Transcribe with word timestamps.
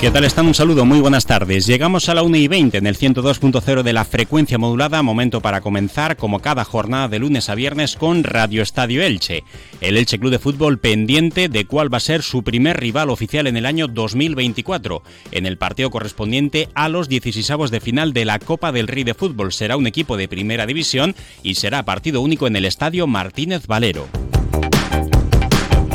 ¿Qué 0.00 0.10
tal 0.10 0.24
están? 0.24 0.46
Un 0.46 0.52
saludo, 0.52 0.84
muy 0.84 1.00
buenas 1.00 1.24
tardes. 1.24 1.66
Llegamos 1.66 2.10
a 2.10 2.14
la 2.14 2.22
1 2.22 2.36
y 2.36 2.48
20 2.48 2.76
en 2.76 2.86
el 2.86 2.98
102.0 2.98 3.82
de 3.82 3.92
la 3.94 4.04
frecuencia 4.04 4.58
modulada, 4.58 5.02
momento 5.02 5.40
para 5.40 5.62
comenzar 5.62 6.18
como 6.18 6.40
cada 6.40 6.64
jornada 6.64 7.08
de 7.08 7.18
lunes 7.18 7.48
a 7.48 7.54
viernes 7.54 7.96
con 7.96 8.22
Radio 8.22 8.60
Estadio 8.60 9.02
Elche. 9.02 9.42
El 9.80 9.96
Elche 9.96 10.18
Club 10.18 10.32
de 10.32 10.38
Fútbol 10.38 10.78
pendiente 10.78 11.48
de 11.48 11.64
cuál 11.64 11.92
va 11.92 11.96
a 11.96 12.00
ser 12.00 12.22
su 12.22 12.42
primer 12.42 12.78
rival 12.78 13.08
oficial 13.08 13.46
en 13.46 13.56
el 13.56 13.64
año 13.64 13.88
2024, 13.88 15.02
en 15.32 15.46
el 15.46 15.56
partido 15.56 15.88
correspondiente 15.88 16.68
a 16.74 16.90
los 16.90 17.08
16 17.08 17.70
de 17.70 17.80
final 17.80 18.12
de 18.12 18.26
la 18.26 18.38
Copa 18.38 18.72
del 18.72 18.88
Rey 18.88 19.02
de 19.02 19.14
Fútbol. 19.14 19.50
Será 19.50 19.78
un 19.78 19.86
equipo 19.86 20.18
de 20.18 20.28
primera 20.28 20.66
división 20.66 21.14
y 21.42 21.54
será 21.54 21.84
partido 21.84 22.20
único 22.20 22.46
en 22.46 22.56
el 22.56 22.66
Estadio 22.66 23.06
Martínez 23.06 23.66
Valero. 23.66 24.06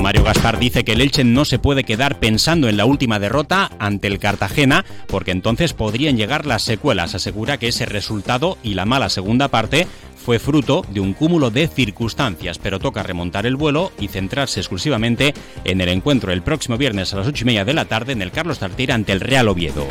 Mario 0.02 0.24
Gaspar 0.24 0.58
dice 0.58 0.84
que 0.84 0.94
el 0.94 1.02
Elche 1.02 1.24
no 1.24 1.46
se 1.46 1.60
puede 1.60 1.84
quedar 1.84 2.20
pensando 2.20 2.68
en 2.68 2.78
la 2.78 2.86
última 2.86 3.20
derrota 3.20 3.72
ante 3.80 4.08
el 4.08 4.20
Cartagena, 4.20 4.84
porque 5.08 5.32
entonces 5.32 5.74
podrían 5.74 6.18
llegar 6.18 6.46
las 6.46 6.64
secuelas. 6.64 7.14
Asegura 7.14 7.58
que 7.58 7.68
ese 7.68 7.86
resultado 7.86 8.58
y 8.64 8.74
la 8.74 8.86
mala 8.86 9.10
segunda 9.10 9.50
parte 9.50 9.88
fue 10.16 10.40
fruto 10.40 10.86
de 10.90 11.00
un 11.00 11.14
cúmulo 11.14 11.50
de 11.50 11.68
circunstancias, 11.68 12.60
pero 12.60 12.80
toca 12.80 13.04
remontar 13.04 13.46
el 13.46 13.56
vuelo 13.56 13.92
y 14.00 14.08
centrarse 14.08 14.60
exclusivamente 14.60 15.34
en 15.66 15.82
el 15.82 15.90
encuentro 15.90 16.32
el 16.32 16.42
próximo 16.42 16.78
viernes 16.78 17.14
a 17.14 17.18
las 17.18 17.28
ocho 17.28 17.44
y 17.44 17.46
media 17.46 17.66
de 17.66 17.74
la 17.74 17.86
tarde 17.86 18.14
en 18.14 18.22
el 18.22 18.32
Carlos 18.32 18.60
Tartiere 18.60 18.94
ante 18.94 19.12
el 19.12 19.20
Real 19.20 19.48
Oviedo. 19.48 19.86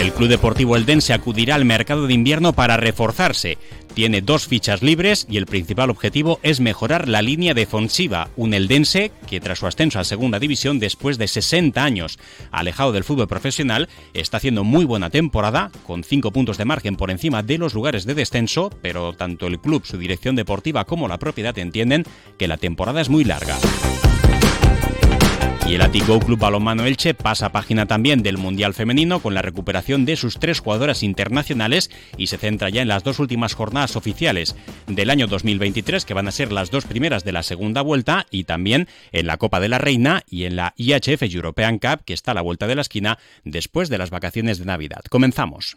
El 0.00 0.12
Club 0.14 0.30
Deportivo 0.30 0.76
Eldense 0.76 1.12
acudirá 1.12 1.56
al 1.56 1.66
mercado 1.66 2.06
de 2.06 2.14
invierno 2.14 2.54
para 2.54 2.78
reforzarse. 2.78 3.58
Tiene 3.94 4.22
dos 4.22 4.46
fichas 4.46 4.82
libres 4.82 5.26
y 5.28 5.36
el 5.36 5.46
principal 5.46 5.90
objetivo 5.90 6.38
es 6.42 6.60
mejorar 6.60 7.08
la 7.08 7.22
línea 7.22 7.54
defensiva. 7.54 8.28
Un 8.36 8.54
Eldense 8.54 9.12
que 9.28 9.40
tras 9.40 9.58
su 9.58 9.66
ascenso 9.66 9.98
a 9.98 10.04
Segunda 10.04 10.38
División 10.38 10.78
después 10.78 11.18
de 11.18 11.28
60 11.28 11.82
años 11.82 12.18
alejado 12.50 12.92
del 12.92 13.04
fútbol 13.04 13.28
profesional 13.28 13.88
está 14.14 14.36
haciendo 14.36 14.64
muy 14.64 14.84
buena 14.84 15.10
temporada 15.10 15.70
con 15.86 16.04
5 16.04 16.30
puntos 16.30 16.56
de 16.56 16.64
margen 16.64 16.96
por 16.96 17.10
encima 17.10 17.42
de 17.42 17.58
los 17.58 17.74
lugares 17.74 18.06
de 18.06 18.14
descenso, 18.14 18.70
pero 18.82 19.12
tanto 19.12 19.46
el 19.46 19.58
club, 19.58 19.84
su 19.84 19.98
dirección 19.98 20.36
deportiva 20.36 20.84
como 20.84 21.08
la 21.08 21.18
propiedad 21.18 21.58
entienden 21.58 22.04
que 22.38 22.48
la 22.48 22.56
temporada 22.56 23.00
es 23.00 23.08
muy 23.08 23.24
larga. 23.24 23.58
Y 25.70 25.76
el 25.76 25.82
Atico 25.82 26.18
Club 26.18 26.40
Balonmano 26.40 26.84
Elche 26.84 27.14
pasa 27.14 27.52
página 27.52 27.86
también 27.86 28.24
del 28.24 28.38
Mundial 28.38 28.74
Femenino 28.74 29.20
con 29.20 29.34
la 29.34 29.42
recuperación 29.42 30.04
de 30.04 30.16
sus 30.16 30.40
tres 30.40 30.58
jugadoras 30.58 31.04
internacionales 31.04 31.92
y 32.16 32.26
se 32.26 32.38
centra 32.38 32.70
ya 32.70 32.82
en 32.82 32.88
las 32.88 33.04
dos 33.04 33.20
últimas 33.20 33.54
jornadas 33.54 33.94
oficiales 33.94 34.56
del 34.88 35.10
año 35.10 35.28
2023, 35.28 36.04
que 36.04 36.12
van 36.12 36.26
a 36.26 36.32
ser 36.32 36.50
las 36.50 36.72
dos 36.72 36.86
primeras 36.86 37.22
de 37.22 37.30
la 37.30 37.44
segunda 37.44 37.82
vuelta, 37.82 38.26
y 38.32 38.42
también 38.44 38.88
en 39.12 39.28
la 39.28 39.36
Copa 39.36 39.60
de 39.60 39.68
la 39.68 39.78
Reina 39.78 40.24
y 40.28 40.42
en 40.42 40.56
la 40.56 40.74
IHF 40.76 41.22
European 41.32 41.78
Cup, 41.78 42.02
que 42.04 42.14
está 42.14 42.32
a 42.32 42.34
la 42.34 42.42
vuelta 42.42 42.66
de 42.66 42.74
la 42.74 42.82
esquina 42.82 43.20
después 43.44 43.88
de 43.88 43.98
las 43.98 44.10
vacaciones 44.10 44.58
de 44.58 44.64
Navidad. 44.64 45.02
Comenzamos. 45.08 45.76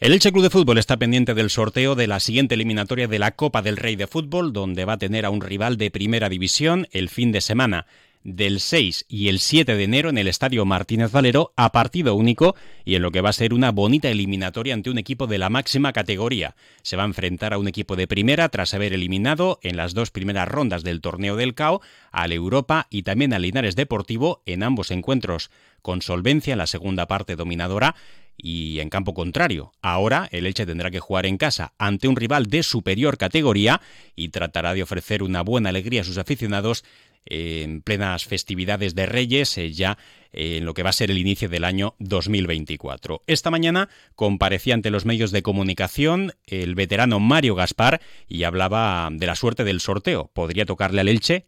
El 0.00 0.12
Elche 0.12 0.32
Club 0.32 0.42
de 0.42 0.50
Fútbol 0.50 0.78
está 0.78 0.96
pendiente 0.96 1.34
del 1.34 1.50
sorteo 1.50 1.94
de 1.94 2.08
la 2.08 2.18
siguiente 2.18 2.56
eliminatoria 2.56 3.06
de 3.06 3.20
la 3.20 3.30
Copa 3.30 3.62
del 3.62 3.76
Rey 3.76 3.94
de 3.94 4.08
Fútbol, 4.08 4.52
donde 4.52 4.84
va 4.84 4.94
a 4.94 4.98
tener 4.98 5.24
a 5.24 5.30
un 5.30 5.40
rival 5.40 5.76
de 5.76 5.92
primera 5.92 6.28
división 6.28 6.88
el 6.90 7.08
fin 7.08 7.30
de 7.30 7.40
semana 7.40 7.86
del 8.24 8.58
6 8.58 9.04
y 9.06 9.28
el 9.28 9.38
7 9.38 9.76
de 9.76 9.84
enero 9.84 10.08
en 10.08 10.18
el 10.18 10.28
Estadio 10.28 10.64
Martínez 10.64 11.12
Valero 11.12 11.52
a 11.56 11.70
partido 11.72 12.14
único 12.14 12.56
y 12.84 12.94
en 12.96 13.02
lo 13.02 13.12
que 13.12 13.20
va 13.20 13.28
a 13.28 13.34
ser 13.34 13.52
una 13.52 13.70
bonita 13.70 14.08
eliminatoria 14.08 14.74
ante 14.74 14.90
un 14.90 14.98
equipo 14.98 15.26
de 15.26 15.38
la 15.38 15.50
máxima 15.50 15.92
categoría. 15.92 16.56
Se 16.82 16.96
va 16.96 17.02
a 17.02 17.06
enfrentar 17.06 17.52
a 17.52 17.58
un 17.58 17.68
equipo 17.68 17.96
de 17.96 18.08
primera 18.08 18.48
tras 18.48 18.72
haber 18.74 18.94
eliminado 18.94 19.60
en 19.62 19.76
las 19.76 19.94
dos 19.94 20.10
primeras 20.10 20.48
rondas 20.48 20.82
del 20.82 21.02
torneo 21.02 21.36
del 21.36 21.54
CAO 21.54 21.82
al 22.10 22.32
Europa 22.32 22.86
y 22.90 23.02
también 23.02 23.34
al 23.34 23.42
Linares 23.42 23.76
Deportivo 23.76 24.42
en 24.46 24.62
ambos 24.62 24.90
encuentros 24.90 25.50
con 25.82 26.00
solvencia 26.00 26.52
en 26.52 26.58
la 26.58 26.66
segunda 26.66 27.06
parte 27.06 27.36
dominadora 27.36 27.94
y 28.36 28.80
en 28.80 28.90
campo 28.90 29.14
contrario. 29.14 29.72
Ahora 29.82 30.28
el 30.32 30.46
Elche 30.46 30.66
tendrá 30.66 30.90
que 30.90 31.00
jugar 31.00 31.26
en 31.26 31.36
casa 31.36 31.74
ante 31.78 32.08
un 32.08 32.16
rival 32.16 32.46
de 32.46 32.62
superior 32.62 33.16
categoría 33.16 33.80
y 34.16 34.30
tratará 34.30 34.74
de 34.74 34.82
ofrecer 34.82 35.22
una 35.22 35.42
buena 35.42 35.68
alegría 35.68 36.00
a 36.00 36.04
sus 36.04 36.18
aficionados 36.18 36.84
en 37.26 37.82
plenas 37.82 38.24
festividades 38.24 38.94
de 38.94 39.06
Reyes, 39.06 39.56
eh, 39.58 39.72
ya 39.72 39.98
en 40.32 40.64
lo 40.64 40.74
que 40.74 40.82
va 40.82 40.90
a 40.90 40.94
ser 40.94 41.10
el 41.10 41.18
inicio 41.18 41.48
del 41.48 41.64
año 41.64 41.94
2024. 41.98 43.22
Esta 43.26 43.50
mañana 43.50 43.88
comparecía 44.14 44.74
ante 44.74 44.90
los 44.90 45.04
medios 45.04 45.30
de 45.30 45.42
comunicación 45.42 46.32
el 46.46 46.74
veterano 46.74 47.20
Mario 47.20 47.54
Gaspar 47.54 48.00
y 48.28 48.42
hablaba 48.42 49.08
de 49.12 49.26
la 49.26 49.36
suerte 49.36 49.64
del 49.64 49.80
sorteo. 49.80 50.30
Podría 50.34 50.66
tocarle 50.66 51.00
al 51.00 51.08
Elche 51.08 51.46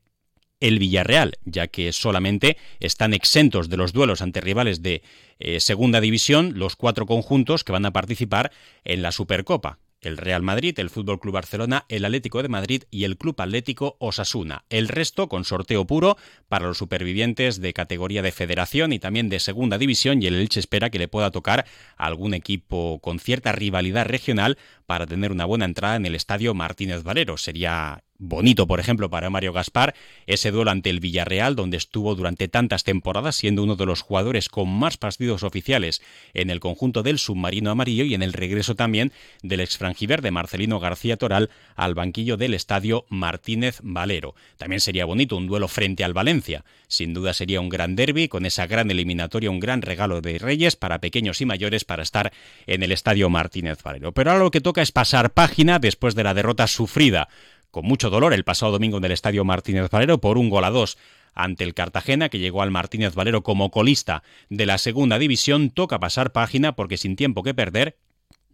el 0.61 0.79
Villarreal, 0.79 1.33
ya 1.45 1.67
que 1.67 1.93
solamente 1.93 2.57
están 2.81 3.13
exentos 3.13 3.69
de 3.69 3.77
los 3.77 3.93
duelos 3.93 4.23
ante 4.23 4.41
rivales 4.41 4.83
de 4.83 5.03
eh, 5.39 5.61
segunda 5.61 6.01
división 6.01 6.53
los 6.55 6.77
cuatro 6.77 7.07
conjuntos 7.07 7.65
que 7.65 7.73
van 7.73 7.87
a 7.87 7.93
participar 7.93 8.53
en 8.85 9.03
la 9.03 9.13
Supercopa 9.13 9.79
el 10.07 10.17
Real 10.17 10.43
Madrid, 10.43 10.79
el 10.79 10.91
Fútbol 10.91 11.21
Club 11.21 11.35
Barcelona, 11.35 11.85
el 11.89 12.05
Atlético 12.05 12.43
de 12.43 12.49
Madrid 12.49 12.85
y 12.91 13.05
el 13.05 13.17
Club 13.17 13.41
Atlético 13.41 13.97
Osasuna. 13.99 14.65
El 14.71 14.89
resto 14.89 15.29
con 15.29 15.45
sorteo 15.45 15.87
puro 15.87 16.17
para 16.49 16.67
los 16.67 16.79
supervivientes 16.79 17.61
de 17.61 17.73
categoría 17.73 18.23
de 18.23 18.33
federación 18.33 18.93
y 18.93 18.99
también 18.99 19.29
de 19.29 19.41
segunda 19.41 19.79
división 19.79 20.23
y 20.23 20.27
el 20.27 20.37
Elche 20.37 20.61
espera 20.61 20.91
que 20.91 20.99
le 20.99 21.09
pueda 21.09 21.31
tocar 21.31 21.67
a 21.97 22.07
algún 22.07 22.35
equipo 22.35 23.01
con 23.03 23.19
cierta 23.19 23.53
rivalidad 23.53 24.07
regional 24.07 24.59
para 24.87 25.07
tener 25.07 25.33
una 25.33 25.45
buena 25.45 25.65
entrada 25.65 25.97
en 25.97 26.07
el 26.07 26.15
estadio 26.15 26.55
Martínez 26.55 27.03
Valero. 27.03 27.37
Sería 27.37 28.05
bonito, 28.19 28.67
por 28.67 28.81
ejemplo, 28.81 29.11
para 29.11 29.31
Mario 29.31 29.53
Gaspar, 29.53 29.95
ese 30.27 30.51
duelo 30.51 30.71
ante 30.71 30.91
el 30.91 31.01
Villarreal, 31.01 31.57
donde 31.57 31.77
estuvo 31.77 32.15
durante 32.15 32.49
tantas 32.49 32.85
temporadas, 32.85 33.37
siendo 33.37 33.63
uno 33.63 33.77
de 33.77 33.87
los 33.87 34.03
jugadores 34.03 34.49
con 34.49 34.69
más 34.69 34.97
partidos 34.97 35.43
oficiales 35.43 36.03
en 36.35 36.51
el 36.51 36.61
conjunto 36.61 37.03
del 37.03 37.19
submarino 37.19 37.71
amarillo 37.71 38.05
y 38.05 38.15
en 38.15 38.23
el 38.23 38.33
regreso 38.33 38.75
también 38.75 39.13
del 39.43 39.61
de 40.07 40.31
Marcelino 40.31 40.81
García 40.81 41.17
Toral 41.17 41.51
al 41.75 41.95
banquillo 41.95 42.37
del 42.37 42.55
estadio 42.55 43.07
Martínez 43.09 43.81
Valero. 43.83 44.35
También 44.57 44.81
sería 44.81 45.05
bonito 45.05 45.37
un 45.37 45.47
duelo 45.47 45.69
frente 45.69 46.05
al 46.05 46.15
Valencia. 46.15 46.65
Sin 46.89 47.15
duda 47.15 47.35
sería 47.35 47.61
un 47.61 47.69
gran 47.69 47.97
derby, 47.97 48.29
con 48.29 48.47
esa 48.47 48.67
gran 48.67 48.91
eliminatoria, 48.91 49.51
un 49.51 49.61
gran 49.61 49.83
regalo 49.83 50.21
de 50.21 50.39
Reyes 50.39 50.77
para 50.77 51.01
pequeños 51.01 51.41
y 51.41 51.47
mayores 51.47 51.85
para 51.85 52.03
estar 52.03 52.33
en 52.67 52.83
el 52.83 52.93
estadio 52.93 53.29
Martínez 53.29 53.83
Valero. 53.83 54.13
Pero 54.13 54.31
ahora 54.31 54.45
lo 54.45 54.51
que 54.51 54.61
toca 54.61 54.83
es 54.83 54.93
pasar 54.93 55.33
página 55.33 55.79
después 55.79 56.15
de 56.15 56.25
la 56.25 56.35
derrota 56.35 56.67
sufrida 56.67 57.29
con 57.77 57.85
mucho 57.85 58.09
dolor 58.09 58.33
el 58.33 58.43
pasado 58.43 58.73
domingo 58.73 58.97
en 58.97 59.05
el 59.05 59.13
Estadio 59.13 59.45
Martínez 59.45 59.91
Valero 59.91 60.17
por 60.17 60.39
un 60.39 60.49
gol 60.49 60.65
a 60.65 60.71
dos 60.71 60.97
ante 61.35 61.63
el 61.63 61.75
Cartagena, 61.75 62.31
que 62.31 62.39
llegó 62.39 62.63
al 62.63 62.71
Martínez 62.71 63.15
Valero 63.15 63.43
como 63.43 63.71
colista 63.71 64.23
de 64.49 64.65
la 64.65 64.79
segunda 64.79 65.19
división, 65.19 65.69
toca 65.69 66.01
pasar 66.01 66.33
página 66.33 66.75
porque 66.75 66.97
sin 66.97 67.17
tiempo 67.17 67.43
que 67.43 67.53
perder, 67.53 67.99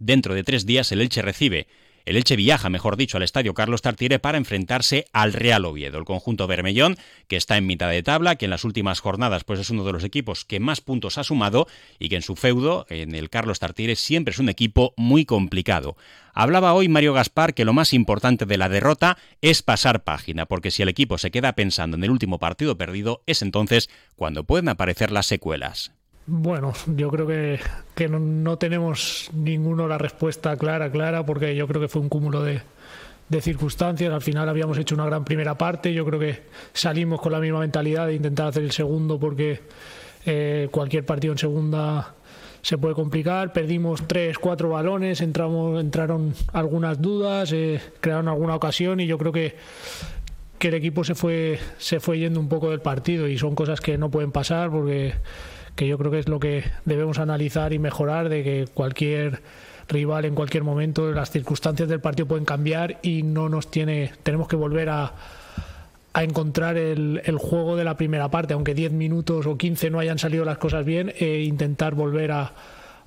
dentro 0.01 0.35
de 0.35 0.43
tres 0.43 0.67
días 0.67 0.91
el 0.91 1.01
Elche 1.01 1.23
recibe 1.23 1.69
el 2.05 2.17
Elche 2.17 2.37
viaja, 2.37 2.69
mejor 2.69 2.97
dicho, 2.97 3.17
al 3.17 3.23
estadio 3.23 3.55
Carlos 3.55 3.83
Tartiere 3.83 4.19
para 4.19 4.39
enfrentarse 4.39 5.07
al 5.13 5.33
Real 5.33 5.65
Oviedo, 5.65 5.99
el 5.99 6.05
conjunto 6.05 6.47
Bermellón, 6.47 6.97
que 7.29 7.37
está 7.37 7.57
en 7.57 7.67
mitad 7.67 7.91
de 7.91 8.03
tabla, 8.03 8.37
que 8.37 8.47
en 8.47 8.51
las 8.51 8.65
últimas 8.65 9.01
jornadas 9.01 9.45
pues 9.45 9.61
es 9.61 9.71
uno 9.71 9.85
de 9.85 9.93
los 9.93 10.05
equipos 10.05 10.45
que 10.45 10.61
más 10.61 10.81
puntos 10.81 11.19
ha 11.19 11.25
sumado 11.25 11.67
y 11.99 12.09
que 12.09 12.17
en 12.17 12.23
su 12.23 12.37
feudo, 12.37 12.87
en 12.89 13.15
el 13.15 13.31
Carlos 13.31 13.59
Tartiere, 13.59 13.97
siempre 13.97 14.33
es 14.33 14.39
un 14.39 14.49
equipo 14.49 14.95
muy 14.97 15.25
complicado. 15.25 15.97
Hablaba 16.35 16.73
hoy 16.75 16.89
Mario 16.89 17.13
Gaspar 17.13 17.55
que 17.55 17.65
lo 17.65 17.73
más 17.73 17.93
importante 17.93 18.47
de 18.47 18.57
la 18.57 18.69
derrota 18.69 19.19
es 19.41 19.63
pasar 19.63 20.05
página, 20.05 20.47
porque 20.47 20.71
si 20.71 20.83
el 20.83 20.89
equipo 20.89 21.19
se 21.19 21.31
queda 21.31 21.53
pensando 21.53 21.97
en 21.97 22.05
el 22.05 22.11
último 22.11 22.39
partido 22.39 22.77
perdido, 22.77 23.23
es 23.27 23.43
entonces 23.43 23.91
cuando 24.17 24.45
pueden 24.45 24.69
aparecer 24.69 25.13
las 25.13 25.27
secuelas. 25.27 25.93
Bueno, 26.35 26.73
yo 26.87 27.11
creo 27.11 27.27
que, 27.27 27.61
que 27.95 28.09
no, 28.09 28.57
tenemos 28.57 29.29
ninguno 29.35 29.87
la 29.87 29.99
respuesta 29.99 30.57
clara, 30.57 30.91
clara, 30.91 31.27
porque 31.27 31.55
yo 31.55 31.69
creo 31.69 31.79
que 31.79 31.89
fue 31.89 32.01
un 32.01 32.09
cúmulo 32.09 32.43
de, 32.43 32.63
de 33.29 33.41
circunstancias. 33.43 34.11
Al 34.11 34.23
final 34.23 34.49
habíamos 34.49 34.79
hecho 34.79 34.95
una 34.95 35.05
gran 35.05 35.27
primera 35.27 35.59
parte. 35.59 35.93
Yo 35.93 36.07
creo 36.07 36.19
que 36.19 36.45
salimos 36.73 37.21
con 37.21 37.33
la 37.33 37.39
misma 37.39 37.61
mentalidad 37.61 38.07
de 38.07 38.15
intentar 38.15 38.47
hacer 38.47 38.63
el 38.63 38.73
segundo, 38.73 39.21
porque 39.21 39.61
eh, 40.25 40.69
cualquier 40.71 41.05
partido 41.05 41.35
en 41.35 41.39
segunda 41.39 42.15
se 42.63 42.79
puede 42.79 42.95
complicar. 42.95 43.53
Perdimos 43.53 44.09
tres, 44.09 44.39
cuatro 44.39 44.71
balones, 44.71 45.21
entramos, 45.21 45.79
entraron 45.83 46.33
algunas 46.55 47.03
dudas, 47.03 47.53
eh, 47.53 47.79
crearon 48.01 48.29
alguna 48.29 48.55
ocasión 48.55 49.01
y 49.01 49.07
yo 49.07 49.19
creo 49.19 49.33
que 49.33 49.57
que 50.59 50.69
el 50.69 50.75
equipo 50.75 51.05
se 51.05 51.15
fue 51.15 51.59
se 51.77 52.01
fue 52.01 52.21
yendo 52.21 52.41
un 52.41 52.49
poco 52.49 52.71
del 52.71 52.81
partido 52.81 53.27
y 53.27 53.37
son 53.37 53.55
cosas 53.55 53.81
que 53.81 53.99
no 53.99 54.11
pueden 54.11 54.31
pasar 54.31 54.71
porque 54.71 55.13
que 55.77 55.87
yo 55.87 55.99
creo 55.99 56.11
que 56.11 56.19
es 56.19 56.29
lo 56.29 56.41
que 56.41 56.65
debemos 56.85 57.19
analizar 57.19 57.73
y 57.73 57.79
mejorar 57.79 58.29
de 58.29 58.43
que 58.45 58.69
cualquier 58.73 59.43
rival 59.89 60.25
en 60.25 60.35
cualquier 60.35 60.63
momento 60.63 61.11
las 61.13 61.31
circunstancias 61.31 61.89
del 61.89 62.01
partido 62.01 62.27
pueden 62.27 62.45
cambiar 62.45 62.99
y 63.03 63.23
no 63.23 63.49
nos 63.49 63.71
tiene 63.71 64.13
tenemos 64.23 64.49
que 64.49 64.57
volver 64.57 64.89
a 64.89 65.13
a 66.15 66.25
encontrar 66.25 66.77
el, 66.77 67.23
el, 67.25 67.39
juego 67.39 67.75
de 67.75 67.85
la 67.85 67.97
primera 67.97 68.29
parte, 68.29 68.53
aunque 68.53 68.75
10 68.75 68.93
minutos 68.93 69.47
o 69.47 69.57
15 69.57 69.89
no 69.89 69.99
hayan 69.99 70.19
salido 70.19 70.45
las 70.45 70.59
cosas 70.59 70.85
bien, 70.85 71.11
e 71.19 71.41
intentar 71.41 71.95
volver 71.95 72.33
a, 72.33 72.53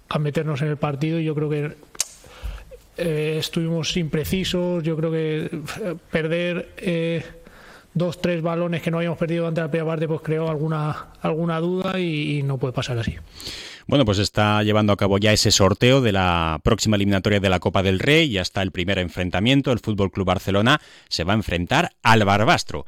a 0.09 0.19
meternos 0.19 0.61
en 0.61 0.69
el 0.69 0.77
partido. 0.77 1.19
Yo 1.19 1.35
creo 1.35 1.49
que 1.49 1.75
eh, 2.97 3.35
estuvimos 3.39 3.95
imprecisos, 3.97 4.83
yo 4.83 4.95
creo 4.95 5.11
que 5.11 5.45
eh, 5.45 5.95
perder 6.11 6.69
eh, 6.77 7.23
dos, 7.95 8.21
tres 8.21 8.43
balones 8.43 8.83
que 8.83 8.91
no 8.91 8.97
habíamos 8.97 9.17
perdido 9.17 9.41
durante 9.41 9.61
la 9.61 9.71
primera 9.71 9.89
parte, 9.89 10.07
pues 10.07 10.21
creó 10.21 10.49
alguna, 10.49 11.07
alguna 11.21 11.59
duda 11.59 11.99
y, 11.99 12.43
no 12.43 12.59
puede 12.59 12.73
pasar 12.73 12.99
así. 12.99 13.15
Bueno, 13.87 14.05
pues 14.05 14.19
está 14.19 14.61
llevando 14.63 14.93
a 14.93 14.97
cabo 14.97 15.17
ya 15.17 15.31
ese 15.31 15.51
sorteo 15.51 16.01
de 16.01 16.11
la 16.11 16.59
próxima 16.63 16.97
eliminatoria 16.97 17.39
de 17.39 17.49
la 17.49 17.59
Copa 17.59 17.81
del 17.81 17.99
Rey. 17.99 18.29
Ya 18.29 18.41
está 18.41 18.61
el 18.61 18.71
primer 18.71 18.99
enfrentamiento. 18.99 19.71
El 19.71 19.79
Fútbol 19.79 20.11
Club 20.11 20.27
Barcelona 20.27 20.81
se 21.07 21.23
va 21.23 21.33
a 21.33 21.35
enfrentar 21.35 21.91
al 22.03 22.25
Barbastro. 22.25 22.85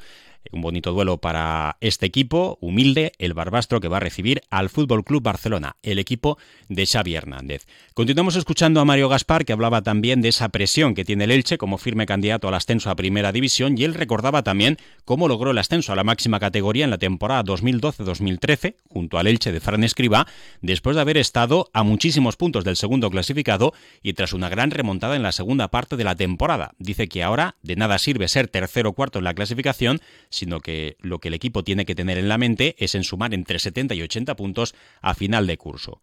Un 0.50 0.62
bonito 0.62 0.92
duelo 0.92 1.18
para 1.18 1.76
este 1.80 2.06
equipo 2.06 2.58
humilde, 2.60 3.12
el 3.18 3.34
Barbastro, 3.34 3.80
que 3.80 3.88
va 3.88 3.98
a 3.98 4.00
recibir 4.00 4.40
al 4.50 4.70
Fútbol 4.70 5.04
Club 5.04 5.22
Barcelona, 5.22 5.76
el 5.82 5.98
equipo 5.98 6.38
de 6.68 6.86
Xavi 6.86 7.14
Hernández. 7.14 7.66
Continuamos 7.94 8.36
escuchando 8.36 8.80
a 8.80 8.84
Mario 8.84 9.08
Gaspar, 9.08 9.44
que 9.44 9.52
hablaba 9.52 9.82
también 9.82 10.22
de 10.22 10.28
esa 10.28 10.48
presión 10.48 10.94
que 10.94 11.04
tiene 11.04 11.24
el 11.24 11.32
Elche 11.32 11.58
como 11.58 11.78
firme 11.78 12.06
candidato 12.06 12.48
al 12.48 12.54
ascenso 12.54 12.90
a 12.90 12.96
Primera 12.96 13.32
División, 13.32 13.76
y 13.76 13.84
él 13.84 13.94
recordaba 13.94 14.42
también 14.42 14.78
cómo 15.04 15.28
logró 15.28 15.50
el 15.50 15.58
ascenso 15.58 15.92
a 15.92 15.96
la 15.96 16.04
máxima 16.04 16.40
categoría 16.40 16.84
en 16.84 16.90
la 16.90 16.98
temporada 16.98 17.44
2012-2013, 17.44 18.76
junto 18.88 19.18
al 19.18 19.26
Elche 19.26 19.52
de 19.52 19.60
Fran 19.60 19.84
Escriba, 19.84 20.26
después 20.62 20.96
de 20.96 21.02
haber 21.02 21.18
estado 21.18 21.68
a 21.72 21.82
muchísimos 21.82 22.36
puntos 22.36 22.64
del 22.64 22.76
segundo 22.76 23.10
clasificado 23.10 23.74
y 24.02 24.14
tras 24.14 24.32
una 24.32 24.48
gran 24.48 24.70
remontada 24.70 25.16
en 25.16 25.22
la 25.22 25.32
segunda 25.32 25.68
parte 25.68 25.96
de 25.96 26.04
la 26.04 26.14
temporada. 26.14 26.72
Dice 26.78 27.08
que 27.08 27.22
ahora 27.22 27.56
de 27.62 27.76
nada 27.76 27.98
sirve 27.98 28.28
ser 28.28 28.48
tercero 28.48 28.90
o 28.90 28.92
cuarto 28.92 29.18
en 29.18 29.24
la 29.24 29.34
clasificación, 29.34 30.00
sino 30.38 30.60
que 30.60 30.96
lo 31.00 31.18
que 31.18 31.28
el 31.28 31.34
equipo 31.34 31.64
tiene 31.64 31.84
que 31.84 31.94
tener 31.94 32.18
en 32.18 32.28
la 32.28 32.38
mente 32.38 32.76
es 32.78 32.94
en 32.94 33.04
sumar 33.04 33.34
entre 33.34 33.58
70 33.58 33.94
y 33.94 34.02
80 34.02 34.36
puntos 34.36 34.74
a 35.00 35.14
final 35.14 35.46
de 35.46 35.58
curso. 35.58 36.02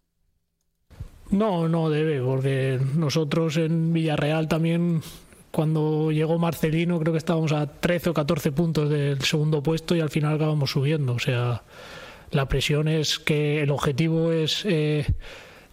No, 1.30 1.68
no 1.68 1.90
debe, 1.90 2.20
porque 2.20 2.78
nosotros 2.94 3.56
en 3.56 3.92
Villarreal 3.92 4.46
también, 4.46 5.02
cuando 5.50 6.12
llegó 6.12 6.38
Marcelino, 6.38 7.00
creo 7.00 7.12
que 7.12 7.18
estábamos 7.18 7.52
a 7.52 7.66
13 7.66 8.10
o 8.10 8.14
14 8.14 8.52
puntos 8.52 8.88
del 8.88 9.20
segundo 9.22 9.62
puesto 9.62 9.96
y 9.96 10.00
al 10.00 10.10
final 10.10 10.36
acabamos 10.36 10.70
subiendo. 10.70 11.14
O 11.14 11.18
sea, 11.18 11.64
la 12.30 12.46
presión 12.46 12.86
es 12.86 13.18
que 13.18 13.62
el 13.62 13.70
objetivo 13.70 14.30
es 14.30 14.64
eh, 14.66 15.04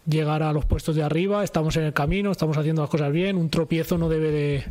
llegar 0.07 0.41
a 0.41 0.53
los 0.53 0.65
puestos 0.65 0.95
de 0.95 1.03
arriba, 1.03 1.43
estamos 1.43 1.77
en 1.77 1.83
el 1.83 1.93
camino, 1.93 2.31
estamos 2.31 2.57
haciendo 2.57 2.81
las 2.81 2.89
cosas 2.89 3.11
bien, 3.11 3.37
un 3.37 3.49
tropiezo 3.49 3.97
no 3.97 4.09
debe 4.09 4.31
de, 4.31 4.63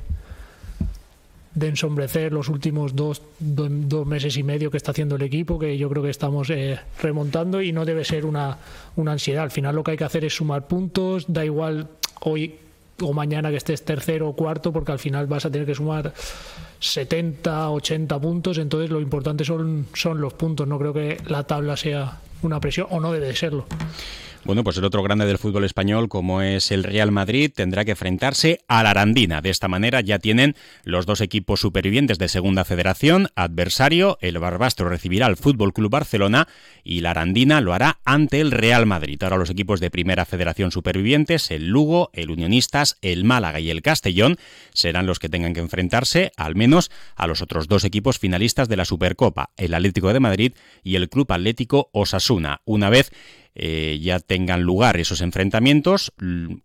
de 1.55 1.69
ensombrecer 1.69 2.33
los 2.33 2.49
últimos 2.49 2.97
dos, 2.97 3.23
dos, 3.39 4.07
meses 4.07 4.37
y 4.37 4.43
medio 4.43 4.71
que 4.71 4.77
está 4.77 4.93
haciendo 4.93 5.17
el 5.17 5.23
equipo, 5.23 5.59
que 5.59 5.77
yo 5.77 5.89
creo 5.89 6.03
que 6.03 6.11
estamos 6.11 6.49
eh, 6.51 6.79
remontando 7.01 7.61
y 7.61 7.73
no 7.73 7.85
debe 7.85 8.05
ser 8.05 8.25
una, 8.25 8.59
una 8.97 9.13
ansiedad. 9.13 9.45
Al 9.45 9.51
final 9.51 9.75
lo 9.75 9.85
que 9.85 9.93
hay 9.93 9.97
que 9.97 10.05
hacer 10.05 10.25
es 10.25 10.35
sumar 10.35 10.67
puntos, 10.67 11.27
da 11.29 11.45
igual 11.45 11.89
hoy 12.21 12.55
o 13.01 13.13
mañana 13.13 13.51
que 13.51 13.57
estés 13.57 13.85
tercero 13.85 14.29
o 14.29 14.37
cuarto, 14.37 14.73
porque 14.73 14.93
al 14.93 14.99
final 14.99 15.27
vas 15.27 15.45
a 15.45 15.51
tener 15.51 15.67
que 15.67 15.75
sumar 15.75 16.15
70, 16.81 17.71
80 17.71 18.21
puntos, 18.21 18.59
entonces 18.59 18.91
lo 18.91 19.01
importante 19.01 19.45
son, 19.45 19.87
son 19.95 20.21
los 20.21 20.35
puntos, 20.35 20.67
no 20.67 20.79
creo 20.79 20.93
que 20.93 21.19
la 21.27 21.45
tabla 21.45 21.77
sea 21.77 22.21
una 22.43 22.61
presión 22.61 22.87
o 22.91 23.01
no 23.01 23.13
debe 23.13 23.35
serlo. 23.35 23.67
Bueno, 24.45 24.65
pues 24.65 24.77
el 24.77 24.85
otro 24.85 25.05
grande 25.05 25.25
del 25.25 25.39
fútbol 25.39 25.65
español, 25.65 26.09
como 26.09 26.43
es 26.43 26.73
el 26.73 26.83
Real 26.83 27.13
Madrid, 27.13 27.53
tendrá 27.55 27.85
que 27.85 27.93
enfrentarse 27.93 28.59
a 28.67 28.83
la 28.83 28.91
Arandina. 28.91 29.41
De 29.41 29.51
esta 29.51 29.69
manera 29.69 30.01
ya 30.01 30.19
tienen 30.19 30.57
los 30.83 31.07
dos 31.07 31.21
equipos 31.21 31.61
supervivientes 31.61 32.19
de 32.19 32.27
Segunda 32.27 32.65
Federación. 32.65 33.29
Adversario, 33.37 34.19
el 34.21 34.41
Barbastro 34.41 34.89
recibirá 34.89 35.27
al 35.27 35.37
Fútbol 35.37 35.73
Club 35.73 35.93
Barcelona 35.93 36.49
y 36.83 37.03
la 37.03 37.13
Arandina 37.13 37.61
lo 37.61 37.73
hará 37.73 38.01
ante 38.05 38.41
el 38.41 38.51
Real 38.51 38.85
Madrid. 38.85 39.23
Ahora 39.23 39.37
los 39.37 39.49
equipos 39.49 39.79
de 39.79 39.93
Primera 39.93 40.25
Federación 40.25 40.73
supervivientes, 40.73 41.53
el 41.53 41.69
Lugo, 41.69 42.11
el 42.13 42.33
Unionistas, 42.33 42.99
el 43.01 43.23
Málaga 43.23 43.61
y 43.61 43.71
el 43.71 43.81
Castellón, 43.81 44.39
serán 44.75 45.07
los 45.07 45.21
que 45.21 45.29
tengan 45.29 45.55
que 45.55 45.61
enfrentarse, 45.61 46.33
al 46.37 46.57
menos, 46.57 46.91
a 47.15 47.29
los 47.29 47.43
otros 47.43 47.69
dos 47.69 47.85
equipos 47.85 48.19
finalistas 48.19 48.69
de 48.69 48.77
la 48.77 48.87
Supercopa, 48.87 49.51
el 49.57 49.73
Atlético 49.73 50.13
de 50.13 50.19
Madrid 50.19 50.53
y 50.83 50.97
el 50.97 51.09
Club 51.09 51.31
Atlético 51.31 51.91
Osasuna. 51.93 52.61
Una 52.65 52.91
vez 52.91 53.13
eh, 53.55 53.99
ya 54.01 54.19
tengan 54.21 54.63
lugar 54.63 54.97
esos 54.97 55.21
enfrentamientos. 55.21 56.13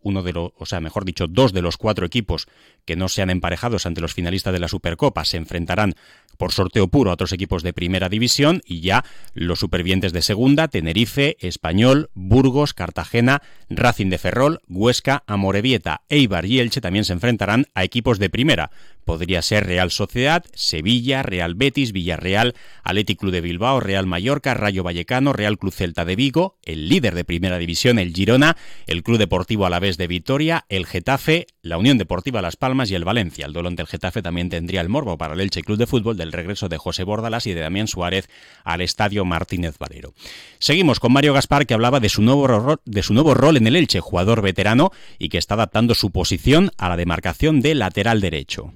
Uno 0.02 0.24
de 0.24 0.34
los, 0.34 0.52
o 0.58 0.66
sea, 0.66 0.80
mejor 0.80 1.06
dicho, 1.06 1.28
dos 1.28 1.54
de 1.54 1.62
los 1.62 1.78
cuatro 1.78 2.06
equipos 2.06 2.48
que 2.86 2.96
no 2.96 3.10
sean 3.10 3.30
emparejados 3.30 3.86
ante 3.86 4.02
los 4.02 4.14
finalistas 4.14 4.54
de 4.54 4.60
la 4.60 4.68
Supercopa 4.68 5.26
se 5.26 5.38
enfrentarán 5.38 5.96
por 6.38 6.52
sorteo 6.52 6.88
puro 6.88 7.10
a 7.10 7.16
otros 7.16 7.34
equipos 7.34 7.64
de 7.64 7.74
primera 7.74 8.10
división 8.10 8.62
y 8.66 8.82
ya 8.82 9.04
los 9.34 9.60
supervivientes 9.60 10.14
de 10.14 10.22
segunda, 10.22 10.68
Tenerife, 10.68 11.36
Español, 11.40 12.10
Burgos, 12.14 12.74
Cartagena, 12.74 13.42
Racing 13.70 14.10
de 14.10 14.18
Ferrol, 14.20 14.62
Huesca, 14.68 15.24
Amorebieta, 15.28 16.04
Eibar 16.10 16.46
y 16.46 16.60
Elche 16.60 16.80
también 16.80 17.06
se 17.06 17.14
enfrentarán 17.14 17.66
a 17.74 17.84
equipos 17.84 18.20
de 18.20 18.30
primera. 18.30 18.72
Podría 19.08 19.42
ser 19.42 19.66
Real 19.66 19.90
Sociedad, 19.90 20.44
Sevilla, 20.54 21.24
Real 21.24 21.56
Betis, 21.56 21.94
Villarreal, 21.94 22.56
Athletic 22.84 23.18
Club 23.18 23.32
de 23.32 23.40
Bilbao, 23.40 23.80
Real 23.80 24.06
Mallorca, 24.06 24.54
Rayo 24.54 24.84
Vallecano, 24.84 25.32
Real 25.32 25.58
Club 25.58 25.72
Celta 25.72 26.04
de 26.04 26.18
Vigo, 26.18 26.58
el 26.62 26.90
líder 26.90 27.16
de 27.16 27.24
primera 27.24 27.58
división, 27.58 28.00
el 28.00 28.14
Girona, 28.14 28.58
el 28.86 29.04
Club 29.04 29.18
Deportivo 29.18 29.66
Alavés 29.66 29.96
de 29.96 30.08
Vitoria, 30.08 30.66
el 30.68 30.86
Getafe, 30.86 31.48
la 31.62 31.78
Unión 31.78 31.98
Deportiva 31.98 32.42
Las 32.42 32.58
Palmas 32.58 32.92
y 32.92 32.96
el 32.96 33.06
Valencia. 33.06 33.46
El 33.46 33.54
dolón 33.54 33.78
del 33.78 33.88
Getafe 33.88 34.22
también 34.22 34.50
tendría 34.50 34.82
el 34.82 34.90
morbo 34.90 35.18
para 35.18 35.36
el 35.36 35.40
Elche 35.40 35.62
Club 35.62 35.78
de 35.78 35.88
Fútbol 35.88 36.18
del 36.18 36.34
regreso 36.34 36.68
de 36.68 36.78
José 36.78 37.06
Bordalas 37.06 37.48
y 37.48 37.54
de 37.54 37.62
Damián 37.62 37.88
Suárez 37.88 38.28
al 38.66 38.82
Estadio 38.82 39.24
Martínez 39.24 39.78
Valero. 39.78 40.14
Seguimos 40.60 41.00
con 41.00 41.14
Mario 41.14 41.34
Gaspar 41.34 41.66
que 41.66 41.74
hablaba 41.74 42.02
de 42.02 42.10
su 42.10 42.22
nuevo, 42.22 42.82
de 42.84 43.04
su 43.04 43.14
nuevo 43.14 43.34
rol 43.36 43.56
en 43.56 43.68
el 43.68 43.78
Elche, 43.78 44.02
jugador 44.02 44.42
veterano 44.42 44.92
y 45.18 45.30
que 45.30 45.38
está 45.38 45.54
adaptando 45.54 45.96
su 45.96 46.12
posición 46.12 46.72
a 46.78 46.90
la 46.90 46.98
demarcación 46.98 47.62
de 47.62 47.74
lateral 47.74 48.20
derecho. 48.20 48.74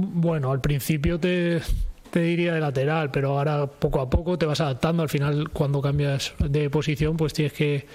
Bueno, 0.00 0.52
al 0.52 0.60
principio 0.60 1.18
te, 1.18 1.60
te 2.12 2.20
diría 2.20 2.54
de 2.54 2.60
lateral, 2.60 3.10
pero 3.10 3.36
ahora 3.36 3.66
poco 3.66 4.00
a 4.00 4.08
poco 4.08 4.38
te 4.38 4.46
vas 4.46 4.60
adaptando. 4.60 5.02
Al 5.02 5.08
final, 5.08 5.48
cuando 5.50 5.82
cambias 5.82 6.34
de 6.38 6.70
posición, 6.70 7.16
pues 7.16 7.32
tienes 7.32 7.52
que. 7.52 7.86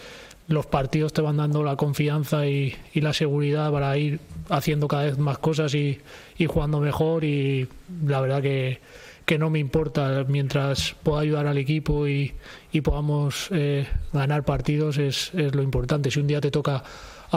Los 0.50 0.66
partidos 0.66 1.14
te 1.14 1.22
van 1.22 1.38
dando 1.38 1.64
la 1.64 1.78
confianza 1.78 2.46
y, 2.46 2.76
y 2.94 3.00
la 3.00 3.14
seguridad 3.14 3.72
para 3.72 3.98
ir 3.98 4.20
haciendo 4.50 4.90
cada 4.90 5.04
vez 5.04 5.18
más 5.18 5.38
cosas 5.38 5.74
y, 5.74 6.02
y 6.38 6.46
jugando 6.46 6.82
mejor. 6.82 7.24
Y 7.24 7.70
la 8.06 8.20
verdad 8.20 8.42
que, 8.42 8.82
que, 9.26 9.40
no 9.40 9.50
me 9.50 9.60
importa 9.60 10.26
mientras 10.28 10.98
pueda 11.04 11.22
ayudar 11.22 11.48
al 11.48 11.58
equipo 11.58 12.10
y, 12.10 12.34
y 12.74 12.82
podamos 12.82 13.48
eh, 13.52 13.88
ganar 14.12 14.44
partidos, 14.44 14.98
es, 14.98 15.34
es 15.34 15.56
lo 15.56 15.64
importante. 15.64 16.12
Si 16.12 16.20
un 16.20 16.28
día 16.28 16.42
te 16.42 16.52
toca 16.52 16.84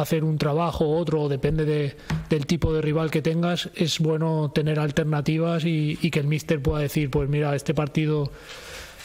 hacer 0.01 0.25
un 0.25 0.39
trabajo, 0.39 0.97
otro, 0.97 1.29
depende 1.29 1.65
de, 1.65 1.97
del 2.29 2.47
tipo 2.47 2.73
de 2.73 2.83
rival 2.83 3.11
que 3.11 3.23
tengas, 3.23 3.71
es 3.75 3.99
bueno 3.99 4.51
tener 4.55 4.79
alternativas 4.79 5.65
y, 5.65 5.99
y 6.01 6.11
que 6.11 6.21
el 6.21 6.27
míster 6.27 6.61
pueda 6.61 6.81
decir, 6.83 7.11
pues 7.11 7.29
mira, 7.29 7.55
este 7.55 7.75
partido 7.75 8.31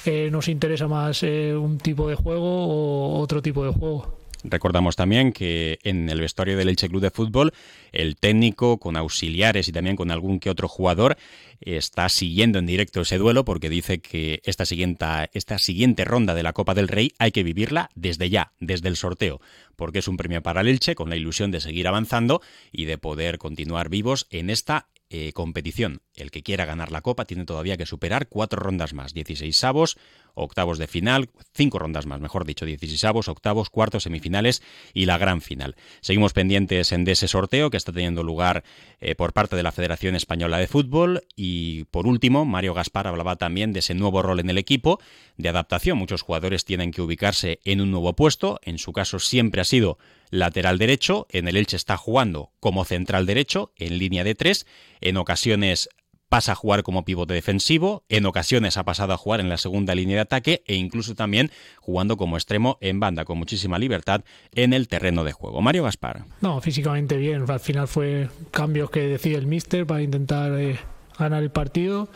eh, 0.05 0.29
nos 0.31 0.48
interesa 0.48 0.88
más 0.88 1.21
eh, 1.24 1.55
un 1.55 1.77
tipo 1.77 2.10
de 2.10 2.15
juego 2.15 2.67
o 2.67 3.19
otro 3.19 3.41
tipo 3.41 3.63
de 3.63 3.71
juego. 3.71 4.20
Recordamos 4.43 4.95
también 4.95 5.33
que 5.33 5.79
en 5.83 6.10
el 6.10 6.19
vestuario 6.19 6.57
del 6.57 6.69
Elche 6.69 6.89
Club 6.89 7.01
de 7.01 7.12
Fútbol, 7.12 7.53
el 7.91 8.15
técnico, 8.15 8.79
con 8.79 8.98
auxiliares 8.98 9.67
y 9.67 9.71
también 9.71 9.95
con 9.95 10.12
algún 10.12 10.39
que 10.39 10.50
otro 10.50 10.67
jugador, 10.67 11.17
está 11.60 12.10
siguiendo 12.10 12.60
en 12.60 12.65
directo 12.65 13.01
ese 13.01 13.17
duelo 13.17 13.45
porque 13.45 13.69
dice 13.69 14.00
que 14.00 14.41
esta 14.45 14.65
siguiente, 14.65 15.05
esta 15.33 15.60
siguiente 15.60 16.05
ronda 16.05 16.33
de 16.33 16.43
la 16.43 16.53
Copa 16.53 16.74
del 16.74 16.88
Rey 16.88 17.12
hay 17.19 17.31
que 17.31 17.43
vivirla 17.43 17.89
desde 17.95 18.29
ya, 18.29 18.53
desde 18.60 18.89
el 18.89 18.95
sorteo, 18.95 19.41
porque 19.75 20.00
es 20.00 20.07
un 20.07 20.17
premio 20.17 20.41
para 20.41 20.62
el 20.62 20.67
Elche 20.67 20.95
con 20.95 21.10
la 21.10 21.15
ilusión 21.15 21.51
de 21.51 21.62
seguir 21.62 21.88
avanzando 21.88 22.41
y 22.71 22.86
de 22.86 22.98
poder 22.98 23.38
continuar 23.38 23.89
vivos 23.89 24.27
en 24.31 24.50
esta 24.50 24.88
eh, 25.13 25.33
competición. 25.33 26.01
El 26.15 26.31
que 26.31 26.41
quiera 26.41 26.63
ganar 26.63 26.89
la 26.89 27.01
Copa 27.01 27.25
tiene 27.25 27.43
todavía 27.43 27.75
que 27.75 27.85
superar 27.85 28.29
cuatro 28.29 28.61
rondas 28.61 28.93
más, 28.93 29.13
16 29.13 29.61
avos, 29.65 29.97
octavos 30.35 30.77
de 30.77 30.87
final, 30.87 31.29
cinco 31.53 31.79
rondas 31.79 32.05
más, 32.05 32.21
mejor 32.21 32.45
dicho, 32.45 32.65
16 32.65 33.03
avos, 33.03 33.27
octavos, 33.27 33.69
cuartos, 33.69 34.03
semifinales 34.03 34.63
y 34.93 35.07
la 35.07 35.17
gran 35.17 35.41
final. 35.41 35.75
Seguimos 35.99 36.31
pendientes 36.31 36.93
en 36.93 37.03
de 37.03 37.11
ese 37.11 37.27
sorteo 37.27 37.69
que 37.69 37.75
está 37.75 37.91
teniendo 37.91 38.23
lugar 38.23 38.63
eh, 39.01 39.15
por 39.15 39.33
parte 39.33 39.57
de 39.57 39.63
la 39.63 39.73
Federación 39.73 40.15
Española 40.15 40.59
de 40.59 40.67
Fútbol 40.67 41.23
y 41.35 41.83
por 41.91 42.07
último, 42.07 42.45
Mario 42.45 42.73
Gaspar 42.73 43.07
hablaba 43.07 43.35
también 43.35 43.73
de 43.73 43.79
ese 43.79 43.93
nuevo 43.93 44.21
rol 44.21 44.39
en 44.39 44.49
el 44.49 44.57
equipo 44.57 45.01
de 45.35 45.49
adaptación. 45.49 45.97
Muchos 45.97 46.21
jugadores 46.21 46.63
tienen 46.63 46.91
que 46.91 47.01
ubicarse 47.01 47.59
en 47.65 47.81
un 47.81 47.91
nuevo 47.91 48.13
puesto, 48.15 48.61
en 48.63 48.77
su 48.77 48.93
caso 48.93 49.19
siempre 49.19 49.59
ha 49.59 49.65
sido 49.65 49.97
lateral 50.31 50.79
derecho, 50.79 51.27
en 51.29 51.47
el 51.47 51.57
Elche 51.57 51.77
está 51.77 51.97
jugando 51.97 52.51
como 52.59 52.85
central 52.85 53.27
derecho, 53.27 53.73
en 53.77 54.00
línea 54.00 54.23
de 54.23 54.33
tres, 54.33 54.65
en 55.01 55.17
ocasiones 55.17 55.89
pasa 56.29 56.53
a 56.53 56.55
jugar 56.55 56.81
como 56.83 57.03
pivote 57.03 57.33
defensivo, 57.33 58.05
en 58.07 58.25
ocasiones 58.25 58.77
ha 58.77 58.85
pasado 58.85 59.11
a 59.11 59.17
jugar 59.17 59.41
en 59.41 59.50
la 59.50 59.57
segunda 59.57 59.93
línea 59.93 60.15
de 60.15 60.21
ataque 60.21 60.63
e 60.65 60.75
incluso 60.75 61.13
también 61.13 61.51
jugando 61.81 62.15
como 62.15 62.38
extremo 62.38 62.77
en 62.79 63.01
banda 63.01 63.25
con 63.25 63.38
muchísima 63.38 63.77
libertad 63.77 64.23
en 64.53 64.71
el 64.71 64.88
terreno 64.88 65.25
de 65.25 65.33
juego. 65.33 65.61
Mario 65.61 65.83
Gaspar. 65.83 66.23
No, 66.39 66.61
físicamente 66.61 67.17
bien, 67.17 67.43
al 67.50 67.59
final 67.59 67.89
fue 67.89 68.29
cambios 68.51 68.89
que 68.89 69.01
decide 69.01 69.35
el 69.35 69.45
míster 69.45 69.85
para 69.85 70.01
intentar 70.01 70.57
eh, 70.57 70.79
ganar 71.19 71.43
el 71.43 71.51
partido 71.51 72.07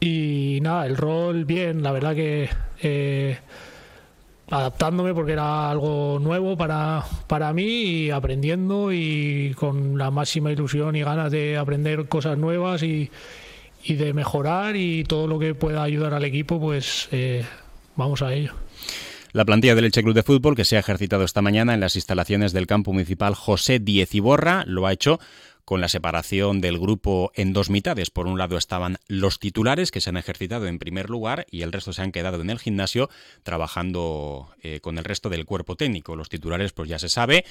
y 0.00 0.58
nada, 0.62 0.86
el 0.86 0.96
rol 0.96 1.44
bien, 1.44 1.84
la 1.84 1.92
verdad 1.92 2.16
que... 2.16 2.50
Eh, 2.82 3.38
adaptándome 4.50 5.14
porque 5.14 5.32
era 5.32 5.70
algo 5.70 6.18
nuevo 6.20 6.56
para, 6.56 7.04
para 7.26 7.52
mí 7.52 7.64
y 7.64 8.10
aprendiendo 8.10 8.92
y 8.92 9.54
con 9.56 9.98
la 9.98 10.10
máxima 10.10 10.50
ilusión 10.52 10.96
y 10.96 11.02
ganas 11.02 11.30
de 11.30 11.56
aprender 11.56 12.08
cosas 12.08 12.38
nuevas 12.38 12.82
y, 12.82 13.10
y 13.84 13.94
de 13.94 14.12
mejorar 14.12 14.76
y 14.76 15.04
todo 15.04 15.26
lo 15.26 15.38
que 15.38 15.54
pueda 15.54 15.82
ayudar 15.82 16.14
al 16.14 16.24
equipo, 16.24 16.60
pues 16.60 17.08
eh, 17.12 17.44
vamos 17.96 18.22
a 18.22 18.32
ello. 18.32 18.54
La 19.32 19.44
plantilla 19.44 19.74
del 19.74 19.84
Elche 19.84 20.02
Club 20.02 20.14
de 20.14 20.22
Fútbol, 20.22 20.56
que 20.56 20.64
se 20.64 20.76
ha 20.76 20.80
ejercitado 20.80 21.24
esta 21.24 21.42
mañana 21.42 21.74
en 21.74 21.80
las 21.80 21.96
instalaciones 21.96 22.52
del 22.52 22.66
campo 22.66 22.92
municipal 22.92 23.34
José 23.34 23.78
Diez 23.78 24.14
Iborra, 24.14 24.64
lo 24.66 24.86
ha 24.86 24.92
hecho 24.92 25.20
con 25.68 25.82
la 25.82 25.90
separación 25.90 26.62
del 26.62 26.78
grupo 26.78 27.30
en 27.34 27.52
dos 27.52 27.68
mitades. 27.68 28.08
Por 28.08 28.26
un 28.26 28.38
lado 28.38 28.56
estaban 28.56 28.96
los 29.06 29.38
titulares 29.38 29.90
que 29.90 30.00
se 30.00 30.08
han 30.08 30.16
ejercitado 30.16 30.66
en 30.66 30.78
primer 30.78 31.10
lugar 31.10 31.44
y 31.50 31.60
el 31.60 31.72
resto 31.72 31.92
se 31.92 32.00
han 32.00 32.10
quedado 32.10 32.40
en 32.40 32.48
el 32.48 32.58
gimnasio 32.58 33.10
trabajando 33.42 34.48
eh, 34.62 34.80
con 34.80 34.96
el 34.96 35.04
resto 35.04 35.28
del 35.28 35.44
cuerpo 35.44 35.76
técnico. 35.76 36.16
Los 36.16 36.30
titulares, 36.30 36.72
pues 36.72 36.88
ya 36.88 36.98
se 36.98 37.10
sabe, 37.10 37.44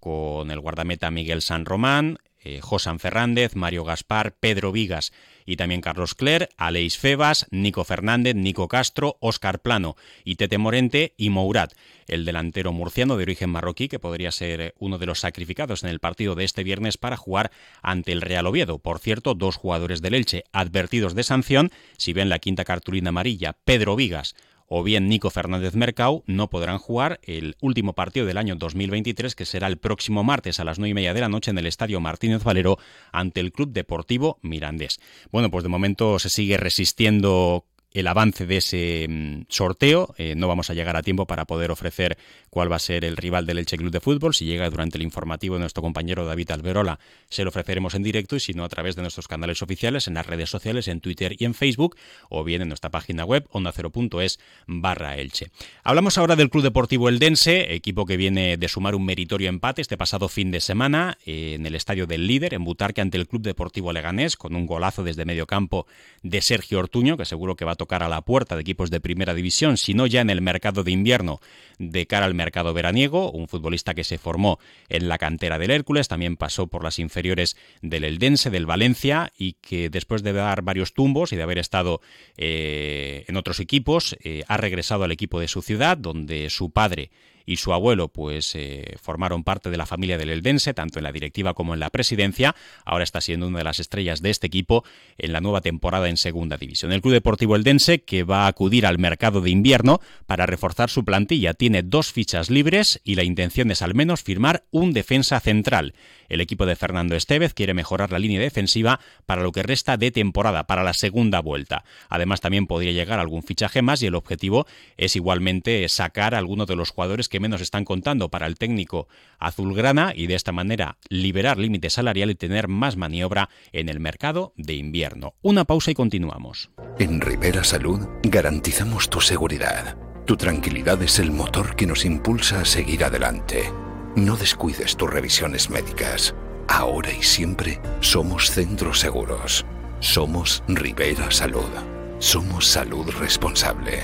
con 0.00 0.50
el 0.50 0.60
guardameta 0.60 1.10
Miguel 1.10 1.42
San 1.42 1.66
Román, 1.66 2.18
eh, 2.42 2.60
Josan 2.62 2.98
Fernández, 2.98 3.56
Mario 3.56 3.84
Gaspar, 3.84 4.34
Pedro 4.38 4.72
Vigas 4.72 5.12
y 5.44 5.56
también 5.56 5.80
Carlos 5.80 6.14
Cler, 6.14 6.50
Aleix 6.56 6.98
Febas, 6.98 7.46
Nico 7.50 7.84
Fernández, 7.84 8.34
Nico 8.34 8.68
Castro, 8.68 9.16
Óscar 9.20 9.60
Plano 9.60 9.96
y 10.24 10.36
Tete 10.36 10.58
Morente 10.58 11.14
y 11.16 11.30
Mourat, 11.30 11.72
el 12.06 12.24
delantero 12.24 12.72
murciano 12.72 13.16
de 13.16 13.22
origen 13.22 13.50
marroquí 13.50 13.88
que 13.88 13.98
podría 13.98 14.30
ser 14.30 14.74
uno 14.78 14.98
de 14.98 15.06
los 15.06 15.20
sacrificados 15.20 15.82
en 15.82 15.90
el 15.90 16.00
partido 16.00 16.34
de 16.34 16.44
este 16.44 16.64
viernes 16.64 16.98
para 16.98 17.16
jugar 17.16 17.50
ante 17.82 18.12
el 18.12 18.20
Real 18.20 18.46
Oviedo. 18.46 18.78
Por 18.78 18.98
cierto, 18.98 19.34
dos 19.34 19.56
jugadores 19.56 20.02
del 20.02 20.14
Elche 20.14 20.44
advertidos 20.52 21.14
de 21.14 21.22
sanción, 21.22 21.70
si 21.96 22.12
ven 22.12 22.28
la 22.28 22.38
quinta 22.38 22.64
cartulina 22.64 23.08
amarilla, 23.08 23.56
Pedro 23.64 23.96
Vigas 23.96 24.34
o 24.68 24.82
bien 24.82 25.08
Nico 25.08 25.30
Fernández 25.30 25.74
Mercau 25.74 26.22
no 26.26 26.48
podrán 26.48 26.78
jugar 26.78 27.20
el 27.22 27.56
último 27.60 27.94
partido 27.94 28.26
del 28.26 28.38
año 28.38 28.54
2023, 28.56 29.34
que 29.34 29.46
será 29.46 29.66
el 29.66 29.78
próximo 29.78 30.22
martes 30.24 30.60
a 30.60 30.64
las 30.64 30.78
nueve 30.78 30.90
y 30.90 30.94
media 30.94 31.14
de 31.14 31.20
la 31.20 31.28
noche 31.28 31.50
en 31.50 31.58
el 31.58 31.66
Estadio 31.66 32.00
Martínez 32.00 32.44
Valero 32.44 32.78
ante 33.10 33.40
el 33.40 33.52
Club 33.52 33.72
Deportivo 33.72 34.38
Mirandés. 34.42 35.00
Bueno, 35.32 35.50
pues 35.50 35.64
de 35.64 35.70
momento 35.70 36.18
se 36.18 36.30
sigue 36.30 36.56
resistiendo 36.56 37.64
el 37.92 38.06
avance 38.06 38.46
de 38.46 38.58
ese 38.58 39.06
mm, 39.08 39.46
sorteo. 39.48 40.14
Eh, 40.18 40.34
no 40.36 40.48
vamos 40.48 40.70
a 40.70 40.74
llegar 40.74 40.96
a 40.96 41.02
tiempo 41.02 41.26
para 41.26 41.46
poder 41.46 41.70
ofrecer 41.70 42.18
cuál 42.50 42.70
va 42.70 42.76
a 42.76 42.80
ser 42.80 43.04
el 43.04 43.16
rival 43.16 43.46
del 43.46 43.58
Elche 43.58 43.76
Club 43.76 43.90
de 43.90 44.00
Fútbol. 44.00 44.34
Si 44.34 44.44
llega 44.44 44.68
durante 44.70 44.98
el 44.98 45.02
informativo 45.02 45.56
de 45.56 45.60
nuestro 45.60 45.82
compañero 45.82 46.24
David 46.26 46.50
Alberola, 46.50 46.98
se 47.28 47.44
lo 47.44 47.50
ofreceremos 47.50 47.94
en 47.94 48.02
directo 48.02 48.36
y 48.36 48.40
si 48.40 48.52
no 48.52 48.64
a 48.64 48.68
través 48.68 48.96
de 48.96 49.02
nuestros 49.02 49.28
canales 49.28 49.62
oficiales 49.62 50.06
en 50.06 50.14
las 50.14 50.26
redes 50.26 50.50
sociales, 50.50 50.88
en 50.88 51.00
Twitter 51.00 51.34
y 51.38 51.44
en 51.44 51.54
Facebook, 51.54 51.96
o 52.28 52.44
bien 52.44 52.62
en 52.62 52.68
nuestra 52.68 52.90
página 52.90 53.24
web 53.24 53.46
ondacero.es 53.52 54.38
barra 54.66 55.16
Elche. 55.16 55.50
Hablamos 55.82 56.18
ahora 56.18 56.36
del 56.36 56.50
Club 56.50 56.64
Deportivo 56.64 57.08
Eldense, 57.08 57.74
equipo 57.74 58.06
que 58.06 58.16
viene 58.16 58.56
de 58.56 58.68
sumar 58.68 58.94
un 58.94 59.04
meritorio 59.04 59.48
empate 59.48 59.82
este 59.82 59.96
pasado 59.96 60.28
fin 60.28 60.50
de 60.50 60.60
semana 60.60 61.18
eh, 61.24 61.54
en 61.54 61.66
el 61.66 61.74
estadio 61.74 62.06
del 62.06 62.26
líder, 62.26 62.54
en 62.54 62.64
Butarque, 62.64 63.00
ante 63.00 63.16
el 63.16 63.26
Club 63.26 63.42
Deportivo 63.42 63.92
Leganés, 63.92 64.36
con 64.36 64.54
un 64.54 64.66
golazo 64.66 65.02
desde 65.02 65.24
medio 65.24 65.46
campo 65.46 65.86
de 66.22 66.40
Sergio 66.40 66.78
Ortuño, 66.78 67.16
que 67.16 67.24
seguro 67.24 67.56
que 67.56 67.64
va 67.64 67.72
a 67.72 67.76
tocar 67.78 68.02
a 68.02 68.10
la 68.10 68.20
puerta 68.20 68.54
de 68.54 68.60
equipos 68.60 68.90
de 68.90 69.00
primera 69.00 69.32
división, 69.32 69.78
sino 69.78 70.06
ya 70.06 70.20
en 70.20 70.28
el 70.28 70.42
mercado 70.42 70.84
de 70.84 70.90
invierno. 70.90 71.40
De 71.78 72.06
cara 72.06 72.26
al 72.26 72.34
mercado 72.34 72.74
veraniego, 72.74 73.30
un 73.30 73.48
futbolista 73.48 73.94
que 73.94 74.04
se 74.04 74.18
formó 74.18 74.58
en 74.90 75.08
la 75.08 75.16
cantera 75.16 75.58
del 75.58 75.70
Hércules, 75.70 76.08
también 76.08 76.36
pasó 76.36 76.66
por 76.66 76.84
las 76.84 76.98
inferiores 76.98 77.56
del 77.80 78.04
Eldense, 78.04 78.50
del 78.50 78.66
Valencia, 78.66 79.32
y 79.38 79.54
que 79.54 79.88
después 79.88 80.22
de 80.22 80.34
dar 80.34 80.60
varios 80.60 80.92
tumbos 80.92 81.32
y 81.32 81.36
de 81.36 81.42
haber 81.42 81.56
estado 81.56 82.02
eh, 82.36 83.24
en 83.26 83.36
otros 83.36 83.60
equipos, 83.60 84.16
eh, 84.22 84.42
ha 84.48 84.58
regresado 84.58 85.04
al 85.04 85.12
equipo 85.12 85.40
de 85.40 85.48
su 85.48 85.62
ciudad, 85.62 85.96
donde 85.96 86.50
su 86.50 86.70
padre 86.70 87.10
y 87.48 87.56
su 87.56 87.72
abuelo 87.72 88.08
pues 88.08 88.54
eh, 88.54 88.96
formaron 89.00 89.42
parte 89.42 89.70
de 89.70 89.78
la 89.78 89.86
familia 89.86 90.18
del 90.18 90.28
Eldense, 90.28 90.74
tanto 90.74 90.98
en 90.98 91.04
la 91.04 91.12
directiva 91.12 91.54
como 91.54 91.72
en 91.72 91.80
la 91.80 91.88
presidencia. 91.88 92.54
Ahora 92.84 93.04
está 93.04 93.22
siendo 93.22 93.46
una 93.46 93.58
de 93.58 93.64
las 93.64 93.80
estrellas 93.80 94.20
de 94.20 94.28
este 94.28 94.48
equipo 94.48 94.84
en 95.16 95.32
la 95.32 95.40
nueva 95.40 95.62
temporada 95.62 96.10
en 96.10 96.18
Segunda 96.18 96.58
División. 96.58 96.92
El 96.92 97.00
Club 97.00 97.14
Deportivo 97.14 97.56
Eldense 97.56 98.02
que 98.02 98.22
va 98.22 98.44
a 98.44 98.48
acudir 98.48 98.84
al 98.84 98.98
mercado 98.98 99.40
de 99.40 99.48
invierno 99.48 100.02
para 100.26 100.44
reforzar 100.44 100.90
su 100.90 101.06
plantilla. 101.06 101.54
Tiene 101.54 101.82
dos 101.82 102.12
fichas 102.12 102.50
libres 102.50 103.00
y 103.02 103.14
la 103.14 103.24
intención 103.24 103.70
es 103.70 103.80
al 103.80 103.94
menos 103.94 104.22
firmar 104.22 104.64
un 104.70 104.92
defensa 104.92 105.40
central. 105.40 105.94
El 106.28 106.42
equipo 106.42 106.66
de 106.66 106.76
Fernando 106.76 107.16
Estevez 107.16 107.54
quiere 107.54 107.72
mejorar 107.72 108.12
la 108.12 108.18
línea 108.18 108.40
defensiva 108.40 109.00
para 109.24 109.42
lo 109.42 109.52
que 109.52 109.62
resta 109.62 109.96
de 109.96 110.10
temporada, 110.10 110.66
para 110.66 110.84
la 110.84 110.92
segunda 110.92 111.40
vuelta. 111.40 111.84
Además, 112.10 112.42
también 112.42 112.66
podría 112.66 112.92
llegar 112.92 113.18
algún 113.18 113.42
fichaje 113.42 113.80
más 113.80 114.02
y 114.02 114.06
el 114.06 114.14
objetivo 114.14 114.66
es 114.98 115.16
igualmente 115.16 115.88
sacar 115.88 116.34
a 116.34 116.38
algunos 116.38 116.66
de 116.66 116.76
los 116.76 116.90
jugadores 116.90 117.30
que 117.30 117.37
menos 117.40 117.60
están 117.60 117.84
contando 117.84 118.30
para 118.30 118.46
el 118.46 118.56
técnico 118.56 119.08
azulgrana 119.38 120.12
y 120.14 120.26
de 120.26 120.34
esta 120.34 120.52
manera 120.52 120.98
liberar 121.08 121.58
límite 121.58 121.90
salarial 121.90 122.30
y 122.30 122.34
tener 122.34 122.68
más 122.68 122.96
maniobra 122.96 123.48
en 123.72 123.88
el 123.88 124.00
mercado 124.00 124.52
de 124.56 124.74
invierno. 124.74 125.34
Una 125.42 125.64
pausa 125.64 125.90
y 125.90 125.94
continuamos. 125.94 126.70
En 126.98 127.20
Rivera 127.20 127.64
Salud 127.64 128.06
garantizamos 128.22 129.08
tu 129.08 129.20
seguridad. 129.20 129.96
Tu 130.26 130.36
tranquilidad 130.36 131.02
es 131.02 131.18
el 131.18 131.30
motor 131.30 131.74
que 131.74 131.86
nos 131.86 132.04
impulsa 132.04 132.60
a 132.60 132.64
seguir 132.64 133.04
adelante. 133.04 133.72
No 134.14 134.36
descuides 134.36 134.96
tus 134.96 135.08
revisiones 135.08 135.70
médicas. 135.70 136.34
Ahora 136.68 137.12
y 137.12 137.22
siempre 137.22 137.80
somos 138.00 138.50
centros 138.50 139.00
seguros. 139.00 139.64
Somos 140.00 140.62
Rivera 140.68 141.30
Salud. 141.30 141.70
Somos 142.18 142.66
salud 142.66 143.08
responsable. 143.18 144.02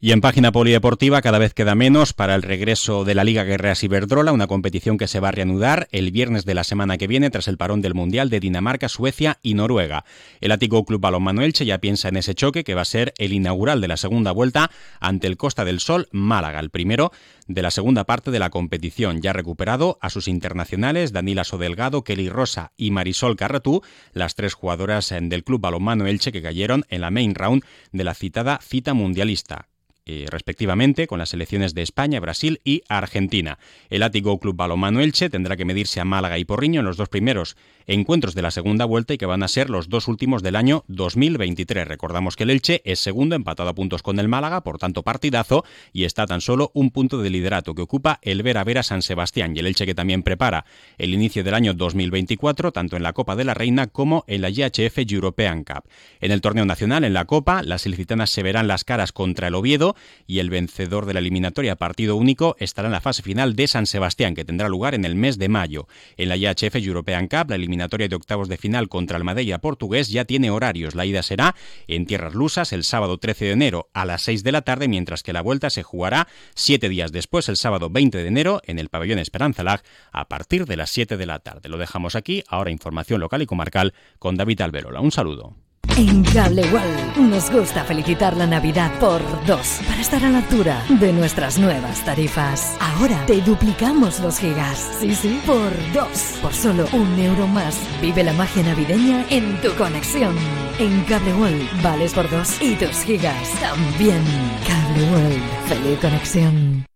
Y 0.00 0.12
en 0.12 0.20
página 0.20 0.52
polideportiva 0.52 1.20
cada 1.22 1.40
vez 1.40 1.54
queda 1.54 1.74
menos 1.74 2.12
para 2.12 2.36
el 2.36 2.42
regreso 2.42 3.04
de 3.04 3.16
la 3.16 3.24
Liga 3.24 3.42
Guerreras 3.42 3.82
Iberdrola, 3.82 4.30
una 4.30 4.46
competición 4.46 4.96
que 4.96 5.08
se 5.08 5.18
va 5.18 5.30
a 5.30 5.32
reanudar 5.32 5.88
el 5.90 6.12
viernes 6.12 6.44
de 6.44 6.54
la 6.54 6.62
semana 6.62 6.98
que 6.98 7.08
viene 7.08 7.30
tras 7.30 7.48
el 7.48 7.56
parón 7.56 7.82
del 7.82 7.94
Mundial 7.94 8.30
de 8.30 8.38
Dinamarca, 8.38 8.88
Suecia 8.88 9.40
y 9.42 9.54
Noruega. 9.54 10.04
El 10.40 10.52
Ático 10.52 10.84
Club 10.84 11.00
Balonmano 11.00 11.42
Elche 11.42 11.64
ya 11.64 11.78
piensa 11.78 12.06
en 12.10 12.16
ese 12.16 12.36
choque 12.36 12.62
que 12.62 12.76
va 12.76 12.82
a 12.82 12.84
ser 12.84 13.12
el 13.18 13.32
inaugural 13.32 13.80
de 13.80 13.88
la 13.88 13.96
segunda 13.96 14.30
vuelta 14.30 14.70
ante 15.00 15.26
el 15.26 15.36
Costa 15.36 15.64
del 15.64 15.80
Sol 15.80 16.06
Málaga, 16.12 16.60
el 16.60 16.70
primero 16.70 17.10
de 17.48 17.62
la 17.62 17.72
segunda 17.72 18.04
parte 18.04 18.30
de 18.30 18.38
la 18.38 18.50
competición. 18.50 19.20
Ya 19.20 19.32
recuperado 19.32 19.98
a 20.00 20.10
sus 20.10 20.28
internacionales 20.28 21.12
Danila 21.12 21.42
Sodelgado, 21.42 22.04
Kelly 22.04 22.28
Rosa 22.28 22.70
y 22.76 22.92
Marisol 22.92 23.34
Carratú, 23.34 23.82
las 24.12 24.36
tres 24.36 24.54
jugadoras 24.54 25.12
del 25.20 25.42
Club 25.42 25.60
Balonmano 25.60 26.06
Elche 26.06 26.30
que 26.30 26.40
cayeron 26.40 26.84
en 26.88 27.00
la 27.00 27.10
main 27.10 27.34
round 27.34 27.64
de 27.90 28.04
la 28.04 28.14
citada 28.14 28.60
cita 28.62 28.94
mundialista. 28.94 29.66
Eh, 30.10 30.24
respectivamente 30.30 31.06
con 31.06 31.18
las 31.18 31.28
selecciones 31.28 31.74
de 31.74 31.82
España, 31.82 32.18
Brasil 32.18 32.62
y 32.64 32.80
Argentina. 32.88 33.58
El 33.90 34.02
Ático 34.02 34.40
Club 34.40 34.56
Balomano 34.56 35.00
Elche 35.00 35.28
tendrá 35.28 35.54
que 35.54 35.66
medirse 35.66 36.00
a 36.00 36.06
Málaga 36.06 36.38
y 36.38 36.46
Porriño 36.46 36.80
en 36.80 36.86
los 36.86 36.96
dos 36.96 37.10
primeros 37.10 37.58
encuentros 37.86 38.34
de 38.34 38.40
la 38.40 38.50
segunda 38.50 38.86
vuelta 38.86 39.12
y 39.12 39.18
que 39.18 39.26
van 39.26 39.42
a 39.42 39.48
ser 39.48 39.68
los 39.68 39.90
dos 39.90 40.08
últimos 40.08 40.42
del 40.42 40.56
año 40.56 40.84
2023. 40.88 41.86
Recordamos 41.86 42.36
que 42.36 42.44
el 42.44 42.50
Elche 42.50 42.80
es 42.86 43.00
segundo, 43.00 43.36
empatado 43.36 43.68
a 43.68 43.74
puntos 43.74 44.02
con 44.02 44.18
el 44.18 44.28
Málaga, 44.28 44.62
por 44.62 44.78
tanto 44.78 45.02
partidazo, 45.02 45.62
y 45.92 46.04
está 46.04 46.26
tan 46.26 46.40
solo 46.40 46.70
un 46.72 46.90
punto 46.90 47.18
de 47.18 47.28
liderato 47.28 47.74
que 47.74 47.82
ocupa 47.82 48.18
el 48.22 48.42
Vera 48.42 48.64
Vera 48.64 48.82
San 48.82 49.02
Sebastián 49.02 49.54
y 49.54 49.58
el 49.58 49.66
Elche 49.66 49.84
que 49.84 49.94
también 49.94 50.22
prepara 50.22 50.64
el 50.96 51.12
inicio 51.12 51.44
del 51.44 51.52
año 51.52 51.74
2024, 51.74 52.72
tanto 52.72 52.96
en 52.96 53.02
la 53.02 53.12
Copa 53.12 53.36
de 53.36 53.44
la 53.44 53.52
Reina 53.52 53.88
como 53.88 54.24
en 54.26 54.40
la 54.40 54.48
IHF 54.48 54.98
European 55.10 55.64
Cup. 55.64 55.84
En 56.20 56.32
el 56.32 56.40
torneo 56.40 56.64
nacional, 56.64 57.04
en 57.04 57.12
la 57.12 57.26
Copa, 57.26 57.62
las 57.62 57.84
ilicitanas 57.84 58.30
se 58.30 58.42
verán 58.42 58.68
las 58.68 58.84
caras 58.84 59.12
contra 59.12 59.48
el 59.48 59.54
Oviedo 59.54 59.96
y 60.26 60.38
el 60.38 60.50
vencedor 60.50 61.06
de 61.06 61.14
la 61.14 61.20
eliminatoria 61.20 61.76
partido 61.76 62.16
único 62.16 62.56
estará 62.58 62.88
en 62.88 62.92
la 62.92 63.00
fase 63.00 63.22
final 63.22 63.56
de 63.56 63.66
San 63.66 63.86
Sebastián, 63.86 64.34
que 64.34 64.44
tendrá 64.44 64.68
lugar 64.68 64.94
en 64.94 65.04
el 65.04 65.14
mes 65.14 65.38
de 65.38 65.48
mayo. 65.48 65.88
En 66.16 66.28
la 66.28 66.36
IHF 66.36 66.76
European 66.76 67.28
Cup, 67.28 67.50
la 67.50 67.56
eliminatoria 67.56 68.08
de 68.08 68.16
octavos 68.16 68.48
de 68.48 68.56
final 68.56 68.88
contra 68.88 69.16
el 69.16 69.24
Madeira 69.24 69.58
portugués 69.58 70.08
ya 70.08 70.24
tiene 70.24 70.50
horarios. 70.50 70.94
La 70.94 71.06
ida 71.06 71.22
será 71.22 71.54
en 71.86 72.06
tierras 72.06 72.34
lusas 72.34 72.72
el 72.72 72.84
sábado 72.84 73.18
13 73.18 73.46
de 73.46 73.52
enero 73.52 73.88
a 73.92 74.04
las 74.04 74.22
6 74.22 74.44
de 74.44 74.52
la 74.52 74.62
tarde, 74.62 74.88
mientras 74.88 75.22
que 75.22 75.32
la 75.32 75.42
vuelta 75.42 75.70
se 75.70 75.82
jugará 75.82 76.28
siete 76.54 76.88
días 76.88 77.12
después, 77.12 77.48
el 77.48 77.56
sábado 77.56 77.90
20 77.90 78.18
de 78.18 78.26
enero, 78.26 78.60
en 78.64 78.78
el 78.78 78.88
pabellón 78.88 79.18
Esperanza 79.18 79.62
Lag, 79.62 79.82
a 80.12 80.28
partir 80.28 80.66
de 80.66 80.76
las 80.76 80.90
7 80.90 81.16
de 81.16 81.26
la 81.26 81.38
tarde. 81.40 81.68
Lo 81.68 81.78
dejamos 81.78 82.14
aquí, 82.14 82.42
ahora 82.48 82.70
información 82.70 83.20
local 83.20 83.42
y 83.42 83.46
comarcal 83.46 83.94
con 84.18 84.36
David 84.36 84.60
Alberola. 84.60 85.00
Un 85.00 85.12
saludo. 85.12 85.67
En 85.98 86.22
Cable 86.22 86.62
World 86.72 87.16
nos 87.16 87.50
gusta 87.50 87.82
felicitar 87.82 88.36
la 88.36 88.46
Navidad 88.46 88.96
por 89.00 89.20
dos, 89.46 89.80
para 89.84 90.00
estar 90.00 90.24
a 90.24 90.30
la 90.30 90.38
altura 90.38 90.80
de 90.88 91.12
nuestras 91.12 91.58
nuevas 91.58 92.04
tarifas. 92.04 92.76
Ahora 92.78 93.26
te 93.26 93.40
duplicamos 93.40 94.20
los 94.20 94.38
gigas. 94.38 94.78
Sí, 95.00 95.12
sí, 95.12 95.40
por 95.44 95.72
dos. 95.92 96.38
Por 96.40 96.52
solo 96.52 96.86
un 96.92 97.18
euro 97.18 97.48
más. 97.48 97.76
Vive 98.00 98.22
la 98.22 98.32
magia 98.34 98.62
navideña 98.62 99.26
en 99.28 99.60
tu 99.60 99.74
conexión. 99.74 100.36
En 100.78 101.02
Cable 101.02 101.34
World 101.34 101.82
vales 101.82 102.14
por 102.14 102.30
dos 102.30 102.62
y 102.62 102.76
tus 102.76 102.98
gigas 103.02 103.50
también. 103.60 104.22
Cable 104.68 105.10
World, 105.10 105.42
feliz 105.66 105.98
conexión. 105.98 106.86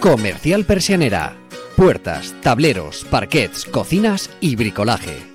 Comercial 0.00 0.64
Persianera. 0.64 1.36
Puertas, 1.76 2.34
tableros, 2.40 3.04
parquets, 3.10 3.66
cocinas 3.66 4.30
y 4.40 4.56
bricolaje 4.56 5.33